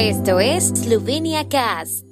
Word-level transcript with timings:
Esto 0.00 0.38
es 0.38 0.68
Slovenia 0.68 1.48
Cast. 1.48 2.04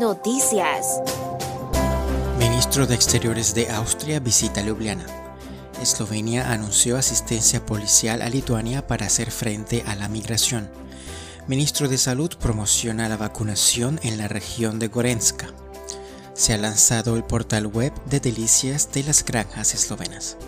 Noticias. 0.00 1.00
Ministro 2.40 2.88
de 2.88 2.96
Exteriores 2.96 3.54
de 3.54 3.70
Austria 3.70 4.18
visita 4.18 4.62
Ljubljana. 4.62 5.06
Eslovenia 5.80 6.50
anunció 6.50 6.96
asistencia 6.96 7.64
policial 7.64 8.22
a 8.22 8.28
Lituania 8.28 8.84
para 8.84 9.06
hacer 9.06 9.30
frente 9.30 9.84
a 9.86 9.94
la 9.94 10.08
migración. 10.08 10.68
Ministro 11.46 11.88
de 11.88 11.98
Salud 11.98 12.32
promociona 12.36 13.08
la 13.08 13.16
vacunación 13.16 14.00
en 14.02 14.18
la 14.18 14.26
región 14.26 14.80
de 14.80 14.88
Gorenska. 14.88 15.54
Se 16.40 16.54
ha 16.54 16.56
lanzado 16.56 17.16
el 17.16 17.22
portal 17.22 17.66
web 17.66 17.92
de 18.06 18.18
delicias 18.18 18.90
de 18.92 19.02
las 19.02 19.26
granjas 19.26 19.74
eslovenas. 19.74 20.38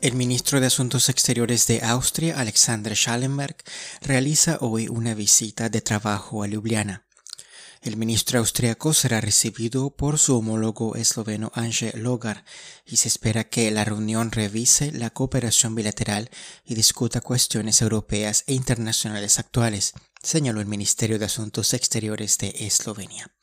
El 0.00 0.16
ministro 0.16 0.58
de 0.58 0.66
Asuntos 0.66 1.08
Exteriores 1.08 1.68
de 1.68 1.80
Austria, 1.84 2.40
Alexander 2.40 2.96
Schallenberg, 2.96 3.54
realiza 4.00 4.58
hoy 4.60 4.88
una 4.88 5.14
visita 5.14 5.68
de 5.68 5.80
trabajo 5.80 6.42
a 6.42 6.48
Ljubljana. 6.48 7.06
El 7.82 7.96
ministro 7.96 8.40
austriaco 8.40 8.92
será 8.94 9.20
recibido 9.20 9.90
por 9.90 10.18
su 10.18 10.36
homólogo 10.36 10.96
esloveno 10.96 11.52
Ange 11.54 11.96
Logar 11.96 12.44
y 12.84 12.96
se 12.96 13.06
espera 13.06 13.44
que 13.44 13.70
la 13.70 13.84
reunión 13.84 14.32
revise 14.32 14.90
la 14.90 15.10
cooperación 15.10 15.76
bilateral 15.76 16.30
y 16.64 16.74
discuta 16.74 17.20
cuestiones 17.20 17.80
europeas 17.80 18.42
e 18.48 18.54
internacionales 18.54 19.38
actuales, 19.38 19.92
señaló 20.20 20.60
el 20.60 20.66
Ministerio 20.66 21.20
de 21.20 21.26
Asuntos 21.26 21.74
Exteriores 21.74 22.38
de 22.38 22.56
Eslovenia. 22.58 23.33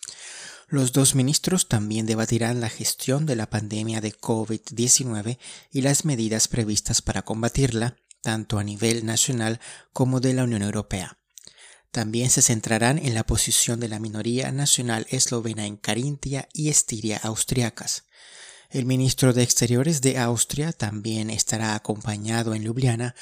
Los 0.71 0.93
dos 0.93 1.16
ministros 1.16 1.67
también 1.67 2.05
debatirán 2.05 2.61
la 2.61 2.70
gestión 2.70 3.25
de 3.25 3.35
la 3.35 3.49
pandemia 3.49 3.99
de 3.99 4.13
COVID-19 4.13 5.38
y 5.70 5.81
las 5.81 6.05
medidas 6.05 6.47
previstas 6.47 7.02
para 7.02 7.23
combatirla, 7.23 7.97
tanto 8.22 8.58
a 8.58 8.63
nivel 8.63 9.05
nacional 9.05 9.59
como 9.91 10.22
de 10.22 10.33
la 10.33 10.45
Unión 10.45 10.61
Europea. 10.61 11.17
También 11.91 12.30
se 12.30 12.41
centrarán 12.41 13.00
en 13.00 13.16
la 13.16 13.25
posición 13.25 13.81
de 13.81 13.89
la 13.89 14.00
minoría 14.00 14.53
nacional 14.53 15.08
eslovena 15.09 15.66
en 15.66 15.75
Carintia 15.75 16.47
y 16.53 16.69
Estiria 16.69 17.17
austriacas. 17.17 18.06
El 18.69 18.85
ministro 18.85 19.33
de 19.33 19.44
Exteriores 19.44 20.00
de 20.00 20.17
Austria 20.19 20.72
también 20.72 21.30
estará 21.31 21.75
acompañado 21.75 22.56
en 22.56 22.63
Ljubljana 22.63 23.13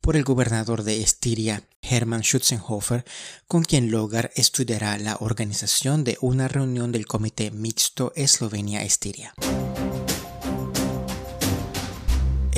por 0.00 0.16
el 0.16 0.24
gobernador 0.24 0.82
de 0.82 1.02
Estiria, 1.02 1.62
Hermann 1.82 2.22
Schutzenhofer, 2.22 3.04
con 3.46 3.64
quien 3.64 3.90
Logar 3.90 4.30
estudiará 4.36 4.98
la 4.98 5.16
organización 5.20 6.04
de 6.04 6.18
una 6.20 6.48
reunión 6.48 6.92
del 6.92 7.06
Comité 7.06 7.50
Mixto 7.50 8.12
Eslovenia-Estiria. 8.16 9.34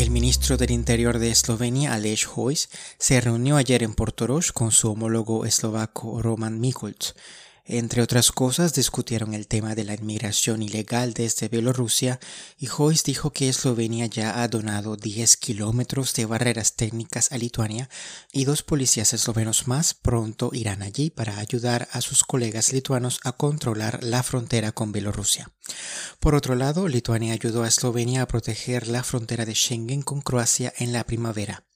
El 0.00 0.10
ministro 0.10 0.56
del 0.56 0.70
Interior 0.70 1.18
de 1.18 1.30
Eslovenia, 1.30 1.92
Aleš 1.92 2.26
Hojs, 2.34 2.70
se 2.98 3.20
reunió 3.20 3.56
ayer 3.56 3.82
en 3.82 3.94
Portorož 3.94 4.50
con 4.50 4.72
su 4.72 4.90
homólogo 4.90 5.44
eslovaco 5.44 6.22
Roman 6.22 6.58
Mikulc. 6.58 7.14
Entre 7.72 8.02
otras 8.02 8.32
cosas, 8.32 8.74
discutieron 8.74 9.32
el 9.32 9.46
tema 9.46 9.76
de 9.76 9.84
la 9.84 9.94
inmigración 9.94 10.60
ilegal 10.60 11.14
desde 11.14 11.46
Bielorrusia 11.46 12.18
y 12.58 12.66
Hojs 12.66 13.04
dijo 13.04 13.30
que 13.30 13.48
Eslovenia 13.48 14.06
ya 14.06 14.42
ha 14.42 14.48
donado 14.48 14.96
10 14.96 15.36
kilómetros 15.36 16.12
de 16.14 16.26
barreras 16.26 16.74
técnicas 16.74 17.30
a 17.30 17.38
Lituania 17.38 17.88
y 18.32 18.44
dos 18.44 18.64
policías 18.64 19.12
eslovenos 19.12 19.68
más 19.68 19.94
pronto 19.94 20.50
irán 20.52 20.82
allí 20.82 21.10
para 21.10 21.38
ayudar 21.38 21.86
a 21.92 22.00
sus 22.00 22.24
colegas 22.24 22.72
lituanos 22.72 23.20
a 23.22 23.30
controlar 23.30 24.02
la 24.02 24.24
frontera 24.24 24.72
con 24.72 24.90
Bielorrusia. 24.90 25.48
Por 26.18 26.34
otro 26.34 26.56
lado, 26.56 26.88
Lituania 26.88 27.34
ayudó 27.34 27.62
a 27.62 27.68
Eslovenia 27.68 28.22
a 28.22 28.26
proteger 28.26 28.88
la 28.88 29.04
frontera 29.04 29.46
de 29.46 29.54
Schengen 29.54 30.02
con 30.02 30.22
Croacia 30.22 30.72
en 30.76 30.92
la 30.92 31.04
primavera 31.04 31.69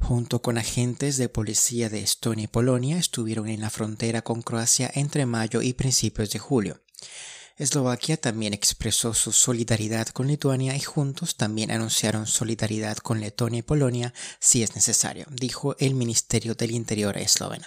junto 0.00 0.40
con 0.40 0.58
agentes 0.58 1.16
de 1.16 1.28
policía 1.28 1.88
de 1.88 2.00
Estonia 2.00 2.44
y 2.44 2.48
Polonia, 2.48 2.98
estuvieron 2.98 3.48
en 3.48 3.60
la 3.60 3.70
frontera 3.70 4.22
con 4.22 4.42
Croacia 4.42 4.90
entre 4.94 5.26
mayo 5.26 5.62
y 5.62 5.72
principios 5.72 6.30
de 6.30 6.38
julio. 6.38 6.80
Eslovaquia 7.58 8.16
también 8.16 8.54
expresó 8.54 9.14
su 9.14 9.32
solidaridad 9.32 10.06
con 10.08 10.28
Lituania 10.28 10.76
y 10.76 10.80
juntos 10.80 11.36
también 11.36 11.72
anunciaron 11.72 12.28
solidaridad 12.28 12.98
con 12.98 13.20
Letonia 13.20 13.58
y 13.58 13.62
Polonia 13.62 14.14
si 14.38 14.62
es 14.62 14.76
necesario, 14.76 15.26
dijo 15.28 15.74
el 15.80 15.94
Ministerio 15.94 16.54
del 16.54 16.70
Interior 16.70 17.18
esloveno. 17.18 17.66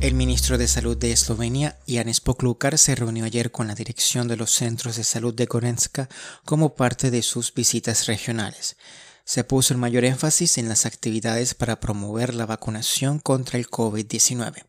El 0.00 0.14
ministro 0.14 0.56
de 0.56 0.66
Salud 0.66 0.96
de 0.96 1.12
Eslovenia, 1.12 1.78
Jan 1.86 2.10
Poklukar, 2.24 2.78
se 2.78 2.94
reunió 2.94 3.26
ayer 3.26 3.50
con 3.50 3.66
la 3.66 3.74
dirección 3.74 4.26
de 4.28 4.38
los 4.38 4.50
centros 4.50 4.96
de 4.96 5.04
salud 5.04 5.34
de 5.34 5.44
Gorenska 5.44 6.08
como 6.46 6.74
parte 6.74 7.10
de 7.10 7.20
sus 7.20 7.52
visitas 7.52 8.06
regionales 8.06 8.78
se 9.24 9.44
puso 9.44 9.74
el 9.74 9.78
mayor 9.78 10.04
énfasis 10.04 10.58
en 10.58 10.68
las 10.68 10.86
actividades 10.86 11.54
para 11.54 11.80
promover 11.80 12.34
la 12.34 12.46
vacunación 12.46 13.18
contra 13.18 13.58
el 13.58 13.68
COVID-19. 13.68 14.64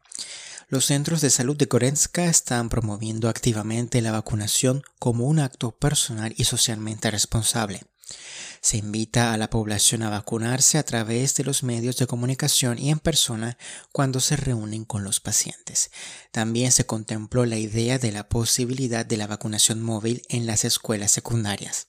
Los 0.71 0.85
centros 0.85 1.19
de 1.19 1.29
salud 1.29 1.57
de 1.57 1.65
Gorenska 1.65 2.25
están 2.25 2.69
promoviendo 2.69 3.27
activamente 3.27 4.01
la 4.01 4.11
vacunación 4.11 4.83
como 4.99 5.25
un 5.25 5.39
acto 5.39 5.71
personal 5.71 6.33
y 6.37 6.45
socialmente 6.45 7.11
responsable. 7.11 7.83
Se 8.61 8.77
invita 8.77 9.33
a 9.33 9.37
la 9.37 9.49
población 9.49 10.03
a 10.03 10.09
vacunarse 10.09 10.77
a 10.77 10.83
través 10.83 11.35
de 11.35 11.43
los 11.43 11.63
medios 11.63 11.97
de 11.97 12.07
comunicación 12.07 12.77
y 12.77 12.89
en 12.89 12.99
persona 12.99 13.57
cuando 13.91 14.19
se 14.19 14.35
reúnen 14.35 14.85
con 14.85 15.03
los 15.03 15.19
pacientes. 15.19 15.91
También 16.31 16.71
se 16.71 16.85
contempló 16.85 17.45
la 17.45 17.57
idea 17.57 17.97
de 17.97 18.11
la 18.11 18.29
posibilidad 18.29 19.05
de 19.05 19.17
la 19.17 19.27
vacunación 19.27 19.81
móvil 19.81 20.21
en 20.29 20.45
las 20.45 20.63
escuelas 20.63 21.11
secundarias. 21.11 21.87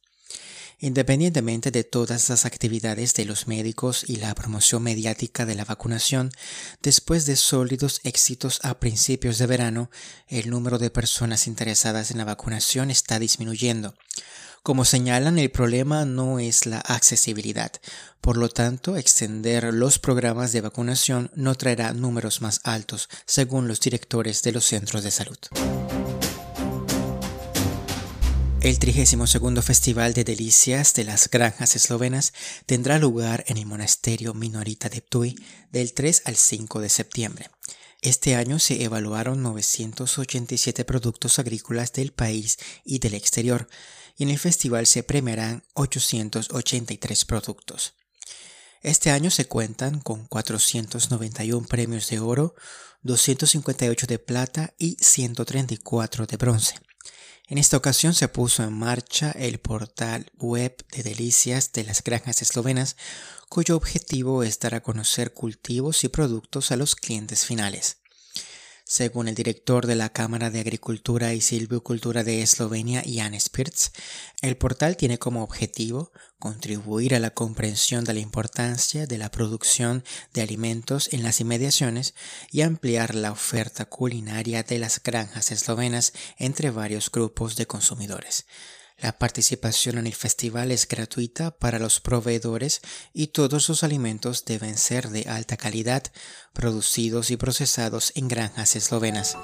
Independientemente 0.84 1.70
de 1.70 1.84
todas 1.84 2.28
las 2.28 2.44
actividades 2.44 3.14
de 3.14 3.24
los 3.24 3.46
médicos 3.46 4.02
y 4.08 4.16
la 4.16 4.34
promoción 4.34 4.82
mediática 4.82 5.46
de 5.46 5.54
la 5.54 5.64
vacunación, 5.64 6.32
después 6.82 7.24
de 7.24 7.36
sólidos 7.36 8.00
éxitos 8.02 8.58
a 8.64 8.80
principios 8.80 9.38
de 9.38 9.46
verano, 9.46 9.90
el 10.26 10.50
número 10.50 10.80
de 10.80 10.90
personas 10.90 11.46
interesadas 11.46 12.10
en 12.10 12.18
la 12.18 12.24
vacunación 12.24 12.90
está 12.90 13.20
disminuyendo. 13.20 13.94
Como 14.64 14.84
señalan, 14.84 15.38
el 15.38 15.52
problema 15.52 16.04
no 16.04 16.40
es 16.40 16.66
la 16.66 16.80
accesibilidad. 16.80 17.70
Por 18.20 18.36
lo 18.36 18.48
tanto, 18.48 18.96
extender 18.96 19.72
los 19.72 20.00
programas 20.00 20.50
de 20.50 20.62
vacunación 20.62 21.30
no 21.36 21.54
traerá 21.54 21.92
números 21.92 22.40
más 22.40 22.60
altos, 22.64 23.08
según 23.24 23.68
los 23.68 23.78
directores 23.78 24.42
de 24.42 24.50
los 24.50 24.64
centros 24.64 25.04
de 25.04 25.12
salud. 25.12 25.38
El 28.62 28.78
32 28.78 29.64
Festival 29.64 30.14
de 30.14 30.22
Delicias 30.22 30.94
de 30.94 31.02
las 31.02 31.28
Granjas 31.28 31.74
Eslovenas 31.74 32.32
tendrá 32.64 32.96
lugar 33.00 33.42
en 33.48 33.56
el 33.56 33.66
monasterio 33.66 34.34
minorita 34.34 34.88
de 34.88 35.00
Ptuj 35.00 35.34
del 35.72 35.92
3 35.92 36.22
al 36.26 36.36
5 36.36 36.80
de 36.80 36.88
septiembre. 36.88 37.50
Este 38.02 38.36
año 38.36 38.60
se 38.60 38.84
evaluaron 38.84 39.42
987 39.42 40.84
productos 40.84 41.40
agrícolas 41.40 41.92
del 41.92 42.12
país 42.12 42.56
y 42.84 43.00
del 43.00 43.14
exterior, 43.14 43.66
y 44.16 44.22
en 44.22 44.28
el 44.30 44.38
festival 44.38 44.86
se 44.86 45.02
premiarán 45.02 45.64
883 45.74 47.24
productos. 47.24 47.94
Este 48.80 49.10
año 49.10 49.30
se 49.30 49.46
cuentan 49.46 49.98
con 49.98 50.24
491 50.28 51.66
premios 51.66 52.08
de 52.10 52.20
oro, 52.20 52.54
258 53.02 54.06
de 54.06 54.20
plata 54.20 54.72
y 54.78 54.96
134 55.00 56.26
de 56.26 56.36
bronce. 56.36 56.76
En 57.48 57.58
esta 57.58 57.76
ocasión 57.76 58.14
se 58.14 58.28
puso 58.28 58.62
en 58.62 58.72
marcha 58.72 59.30
el 59.32 59.58
portal 59.58 60.30
web 60.38 60.76
de 60.90 61.02
delicias 61.02 61.72
de 61.72 61.84
las 61.84 62.02
granjas 62.02 62.40
eslovenas, 62.40 62.96
cuyo 63.48 63.76
objetivo 63.76 64.42
es 64.42 64.58
dar 64.58 64.74
a 64.74 64.82
conocer 64.82 65.34
cultivos 65.34 66.04
y 66.04 66.08
productos 66.08 66.70
a 66.70 66.76
los 66.76 66.96
clientes 66.96 67.44
finales. 67.44 68.01
Según 68.94 69.26
el 69.26 69.34
director 69.34 69.86
de 69.86 69.94
la 69.94 70.10
Cámara 70.10 70.50
de 70.50 70.60
Agricultura 70.60 71.32
y 71.32 71.40
Silvicultura 71.40 72.24
de 72.24 72.42
Eslovenia, 72.42 73.02
Jan 73.06 73.40
Spirts, 73.40 73.90
el 74.42 74.58
portal 74.58 74.98
tiene 74.98 75.18
como 75.18 75.42
objetivo 75.42 76.12
contribuir 76.38 77.14
a 77.14 77.18
la 77.18 77.30
comprensión 77.30 78.04
de 78.04 78.12
la 78.12 78.20
importancia 78.20 79.06
de 79.06 79.16
la 79.16 79.30
producción 79.30 80.04
de 80.34 80.42
alimentos 80.42 81.10
en 81.14 81.22
las 81.22 81.40
inmediaciones 81.40 82.12
y 82.50 82.60
ampliar 82.60 83.14
la 83.14 83.32
oferta 83.32 83.86
culinaria 83.86 84.62
de 84.62 84.78
las 84.78 85.02
granjas 85.02 85.52
eslovenas 85.52 86.12
entre 86.36 86.70
varios 86.70 87.10
grupos 87.10 87.56
de 87.56 87.64
consumidores. 87.64 88.44
La 89.02 89.18
participación 89.18 89.98
en 89.98 90.06
el 90.06 90.14
festival 90.14 90.70
es 90.70 90.86
gratuita 90.86 91.50
para 91.50 91.80
los 91.80 91.98
proveedores 92.00 92.80
y 93.12 93.26
todos 93.26 93.68
los 93.68 93.82
alimentos 93.82 94.44
deben 94.44 94.78
ser 94.78 95.08
de 95.08 95.24
alta 95.28 95.56
calidad, 95.56 96.04
producidos 96.52 97.32
y 97.32 97.36
procesados 97.36 98.12
en 98.14 98.28
granjas 98.28 98.76
eslovenas. 98.76 99.36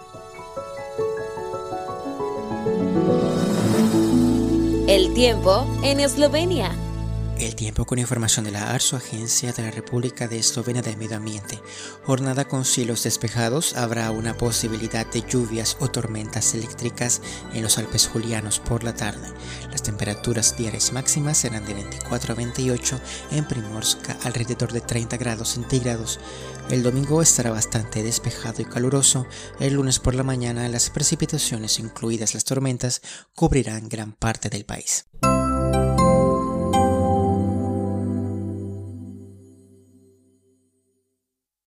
El 4.87 5.13
tiempo 5.13 5.67
en 5.83 5.99
Eslovenia. 5.99 6.88
El 7.38 7.55
tiempo 7.55 7.85
con 7.85 8.00
información 8.00 8.44
de 8.44 8.50
la 8.50 8.73
ARSO, 8.73 8.96
Agencia 8.96 9.52
de 9.52 9.62
la 9.62 9.70
República 9.70 10.26
de 10.26 10.40
Eslovenia 10.40 10.82
del 10.82 10.96
Medio 10.96 11.19
Ambiente. 11.19 11.61
Jornada 12.02 12.49
con 12.49 12.64
cielos 12.64 13.05
despejados, 13.05 13.76
habrá 13.76 14.11
una 14.11 14.37
posibilidad 14.37 15.06
de 15.06 15.23
lluvias 15.23 15.76
o 15.79 15.88
tormentas 15.88 16.55
eléctricas 16.55 17.23
en 17.55 17.62
los 17.62 17.79
Alpes 17.79 18.08
Julianos 18.08 18.58
por 18.58 18.82
la 18.82 18.93
tarde. 18.93 19.29
Las 19.70 19.85
temperaturas 19.85 20.56
diarias 20.56 20.93
máximas 20.93 21.38
serán 21.38 21.64
de 21.64 21.75
24 21.75 22.32
a 22.32 22.37
28, 22.37 23.00
en 23.31 23.44
Primorska 23.44 24.19
alrededor 24.25 24.73
de 24.73 24.81
30 24.81 25.17
grados 25.17 25.50
centígrados. 25.50 26.19
El 26.70 26.82
domingo 26.82 27.23
estará 27.23 27.52
bastante 27.52 28.02
despejado 28.02 28.62
y 28.62 28.64
caluroso. 28.64 29.29
El 29.61 29.75
lunes 29.75 30.00
por 30.00 30.17
la 30.17 30.25
mañana 30.25 30.69
las 30.69 30.90
precipitaciones, 30.90 31.79
incluidas 31.79 32.35
las 32.35 32.43
tormentas, 32.43 33.00
cubrirán 33.37 33.88
gran 33.88 34.11
parte 34.11 34.50
del 34.50 34.64
país. 34.64 35.06